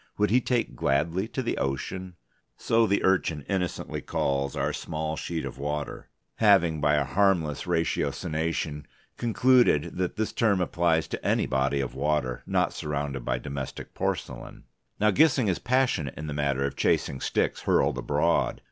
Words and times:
Would 0.17 0.31
he 0.31 0.41
take 0.41 0.75
gladly 0.75 1.27
to 1.27 1.43
the 1.43 1.59
ocean? 1.59 2.15
(So 2.57 2.87
the 2.87 3.03
Urchin 3.03 3.45
innocently 3.47 4.01
calls 4.01 4.55
our 4.55 4.73
small 4.73 5.15
sheet 5.15 5.45
of 5.45 5.59
water, 5.59 6.09
having 6.37 6.81
by 6.81 6.95
a 6.95 7.03
harmless 7.05 7.67
ratiocination 7.67 8.85
concluded 9.17 9.97
that 9.97 10.15
this 10.15 10.31
term 10.33 10.59
applies 10.59 11.07
to 11.09 11.23
any 11.23 11.45
body 11.45 11.81
of 11.81 11.93
water 11.93 12.41
not 12.47 12.73
surrounded 12.73 13.23
by 13.23 13.37
domestic 13.37 13.93
porcelain.) 13.93 14.63
Now 14.99 15.11
Gissing 15.11 15.47
is 15.47 15.59
passionate 15.59 16.15
in 16.17 16.25
the 16.25 16.33
matter 16.33 16.65
of 16.65 16.75
chasing 16.75 17.21
sticks 17.21 17.61
hurled 17.61 17.99
abroad. 17.99 18.59